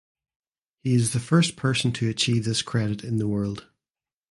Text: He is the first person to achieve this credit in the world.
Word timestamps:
He 0.81 0.95
is 0.95 1.13
the 1.13 1.19
first 1.19 1.55
person 1.55 1.91
to 1.91 2.09
achieve 2.09 2.43
this 2.43 2.63
credit 2.63 3.03
in 3.03 3.17
the 3.17 3.27
world. 3.27 3.67